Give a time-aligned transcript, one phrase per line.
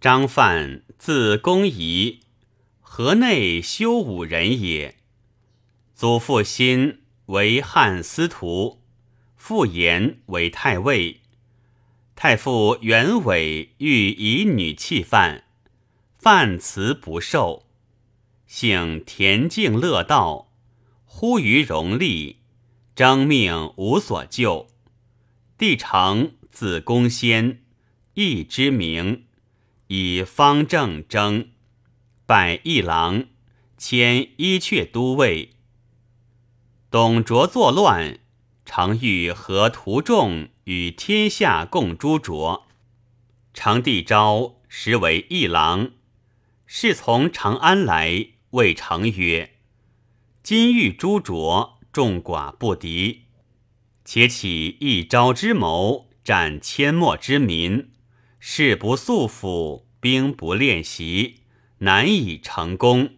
[0.00, 2.20] 张范，字公仪，
[2.80, 4.96] 河内修武人也。
[5.94, 8.80] 祖父辛为汉司徒，
[9.36, 11.20] 父延为太尉。
[12.16, 15.44] 太傅袁伟欲以女弃范，
[16.16, 17.66] 范辞不受。
[18.46, 20.50] 幸恬静乐道，
[21.04, 22.38] 忽于荣利，
[22.94, 24.68] 征命无所救。
[25.58, 27.62] 帝成字公先，
[28.14, 29.26] 义之名。
[29.92, 31.48] 以方正征，
[32.24, 33.24] 拜议郎，
[33.76, 35.50] 迁伊阙都尉。
[36.92, 38.20] 董卓作乱，
[38.64, 42.68] 常欲和图众与天下共诛卓。
[43.52, 45.90] 成帝昭实为议郎，
[46.66, 49.54] 是从长安来，谓成曰
[50.44, 53.22] ：“今欲诛卓，众寡不敌，
[54.04, 57.90] 且起一朝之谋，战阡陌之民。”
[58.42, 61.40] 事不速辅，兵不练习，
[61.80, 63.16] 难以成功。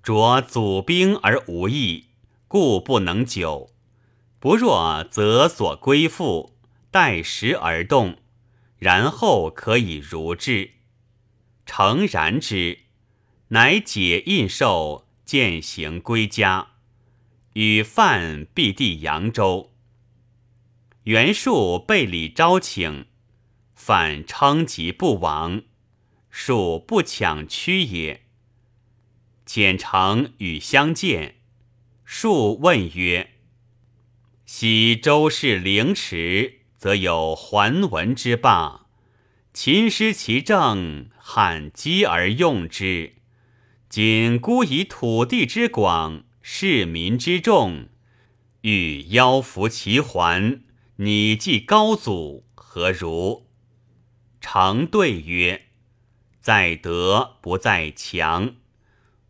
[0.00, 2.06] 着祖兵而无益，
[2.46, 3.70] 故不能久。
[4.38, 6.56] 不若择所归附，
[6.92, 8.18] 待时而动，
[8.78, 10.70] 然后可以如之。
[11.66, 12.78] 诚然之，
[13.48, 16.74] 乃解印绶，践行归家，
[17.54, 19.72] 与范避地扬州。
[21.04, 23.06] 袁术被礼招请。
[23.84, 25.62] 反称疾不往，
[26.30, 28.22] 庶不抢屈也。
[29.44, 31.40] 简城与相见，
[32.04, 33.30] 庶问曰
[34.46, 38.86] ：“昔周氏凌迟，则有桓文之霸；
[39.52, 43.14] 秦失其政，汉积而用之。
[43.88, 47.88] 今孤以土地之广，市民之众，
[48.60, 50.62] 欲邀服其桓，
[50.98, 53.48] 拟祭高祖，何如？”
[54.42, 55.66] 常对曰
[56.42, 58.56] ：“在德不在强。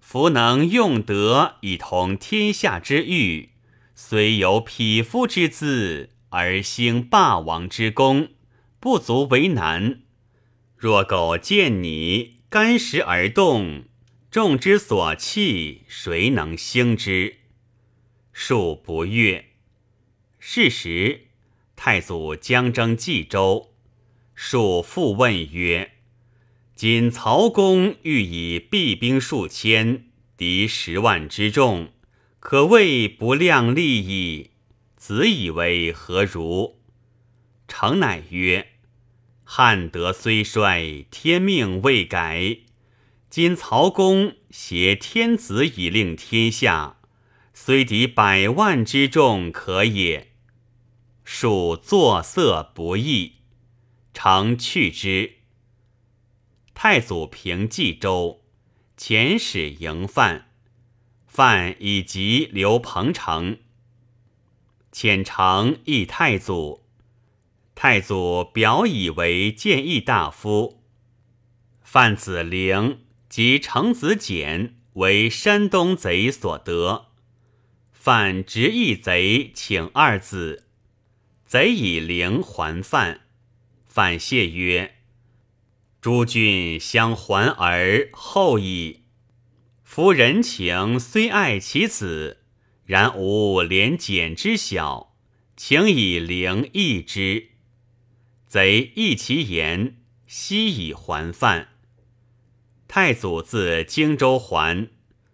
[0.00, 3.50] 夫能用德以同天下之欲，
[3.94, 8.30] 虽有匹夫之资，而兴霸王之功，
[8.80, 10.00] 不足为难。
[10.76, 13.84] 若苟见你干石而动，
[14.28, 17.36] 众之所弃，谁能兴之？”
[18.34, 19.52] 庶不悦。
[20.40, 21.28] 是时，
[21.76, 23.75] 太祖将征冀州。
[24.38, 25.92] 庶复问曰
[26.76, 30.04] ：“今曹公欲以避兵数千，
[30.36, 31.88] 敌十万之众，
[32.38, 34.50] 可谓不量力矣。
[34.94, 36.82] 子以为何如？”
[37.66, 38.72] 成乃曰
[39.42, 42.58] ：“汉德虽衰，天命未改。
[43.30, 46.98] 今曹公挟天子以令天下，
[47.54, 50.32] 虽敌百万之众，可也。”
[51.24, 53.35] 庶作色不义。
[54.18, 55.34] 常去之。
[56.72, 58.42] 太祖平冀州，
[58.96, 60.46] 遣使迎范，
[61.26, 63.58] 范以及刘彭城。
[64.90, 66.86] 遣常议太祖，
[67.74, 70.82] 太祖表以为谏议大夫。
[71.82, 77.08] 范子陵及程子简为山东贼所得，
[77.92, 80.64] 范执一贼，请二子，
[81.44, 83.25] 贼以陵还范。
[83.96, 84.96] 反谢曰
[86.02, 89.04] ：“诸君相还而后矣。
[89.82, 92.42] 夫人情虽爱其子，
[92.84, 95.16] 然无廉俭之小，
[95.56, 97.52] 请以灵易之。
[98.46, 99.96] 贼异其言，
[100.26, 101.68] 悉以还范。
[102.86, 104.90] 太祖自荆州还，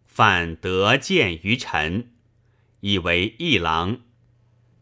[0.06, 2.12] 范得见于臣，
[2.78, 4.02] 以为议郎，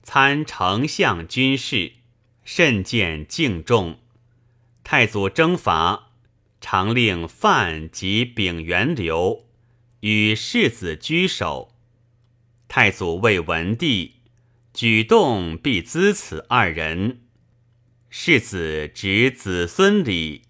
[0.02, 1.92] 参丞相军事。”
[2.44, 3.98] 甚见敬重。
[4.82, 6.10] 太祖征伐，
[6.60, 9.46] 常令范及丙元留
[10.00, 11.74] 与世子居守。
[12.66, 14.16] 太祖为文帝，
[14.74, 17.22] 举动必资此二人。
[18.08, 20.42] 世子执子孙礼，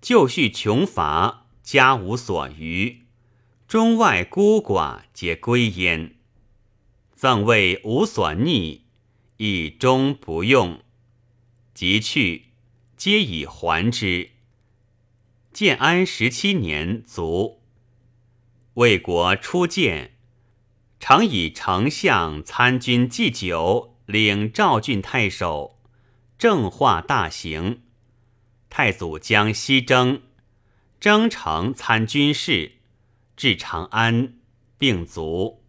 [0.00, 3.02] 就绪穷乏，家无所余，
[3.68, 6.14] 中外孤寡皆归焉。
[7.14, 8.85] 赠位无所逆，
[9.36, 10.80] 以终不用。
[11.74, 12.46] 即去，
[12.96, 14.30] 皆以还之。
[15.52, 17.62] 建安十七年卒。
[18.74, 20.16] 魏国初建，
[21.00, 25.78] 常以丞相参军祭酒，领赵郡太守，
[26.38, 27.82] 正化大行。
[28.68, 30.22] 太祖将西征，
[31.00, 32.72] 征城参军事，
[33.36, 34.34] 至长安，
[34.76, 35.62] 病卒。